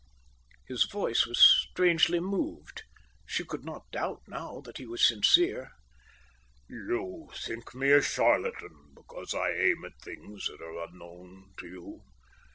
His 0.67 0.85
voice 0.91 1.27
was 1.27 1.37
strangely 1.39 2.19
moved. 2.19 2.85
She 3.23 3.45
could 3.45 3.63
not 3.63 3.91
doubt 3.91 4.23
now 4.27 4.59
that 4.61 4.79
he 4.79 4.87
was 4.87 5.05
sincere. 5.05 5.73
"You 6.67 7.29
think 7.35 7.75
me 7.75 7.91
a 7.91 8.01
charlatan 8.01 8.93
because 8.95 9.35
I 9.35 9.51
aim 9.51 9.85
at 9.85 9.93
things 10.01 10.47
that 10.47 10.59
are 10.59 10.85
unknown 10.85 11.51
to 11.59 11.67
you. 11.67 12.01